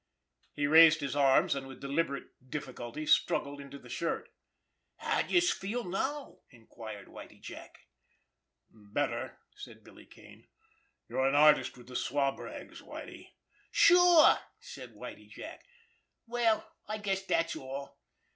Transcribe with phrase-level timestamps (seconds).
[0.55, 4.29] He raised his arms, and with deliberate difficulty struggled into the shirt.
[4.95, 7.81] "How d'youse feel now?" inquired Whitie Jack.
[8.71, 10.47] "Better," said Billy Kane.
[11.07, 13.35] "You're an artist with the swab rags, Whitie."
[13.69, 15.67] "Sure!" said Whitie Jack.
[16.25, 17.99] "Well, I guess dat's all.